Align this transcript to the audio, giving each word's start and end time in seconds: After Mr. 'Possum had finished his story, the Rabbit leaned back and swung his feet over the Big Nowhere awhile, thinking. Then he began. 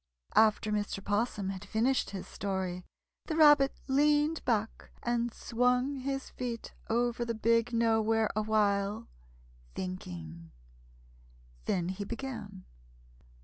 After 0.35 0.71
Mr. 0.71 0.99
'Possum 1.05 1.49
had 1.51 1.63
finished 1.63 2.09
his 2.09 2.25
story, 2.25 2.83
the 3.27 3.35
Rabbit 3.35 3.75
leaned 3.87 4.43
back 4.45 4.89
and 5.03 5.31
swung 5.31 5.97
his 5.97 6.31
feet 6.31 6.73
over 6.89 7.23
the 7.23 7.35
Big 7.35 7.71
Nowhere 7.71 8.31
awhile, 8.35 9.07
thinking. 9.75 10.49
Then 11.65 11.89
he 11.89 12.03
began. 12.03 12.65